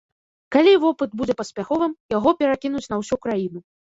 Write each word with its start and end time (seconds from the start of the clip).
Калі 0.55 0.71
вопыт 0.85 1.13
будзе 1.21 1.35
паспяховым, 1.41 1.93
яго 2.17 2.35
перакінуць 2.43 2.87
на 2.95 3.01
ўсю 3.03 3.15
краіну. 3.29 3.59